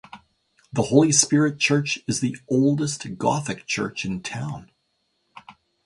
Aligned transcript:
The 0.73 0.81
Holy 0.81 1.11
Spirit 1.11 1.59
Church 1.59 1.99
is 2.07 2.21
the 2.21 2.35
oldest 2.49 3.19
gothic 3.19 3.67
church 3.67 4.03
in 4.03 4.23
town. 4.23 4.71